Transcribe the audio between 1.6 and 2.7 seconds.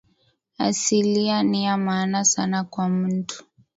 maana sana